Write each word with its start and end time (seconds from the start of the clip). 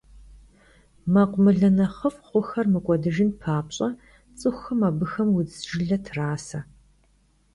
Mekhumıle 1.13 1.69
nexhıf' 1.77 2.21
xhuxer 2.27 2.65
mık'uedıjjın 2.73 3.29
papş'e, 3.41 3.89
ts'ıxuxem 4.37 4.81
abıxem 4.87 5.29
vudz 5.33 5.55
jjıle 5.67 5.97
trase. 6.05 6.59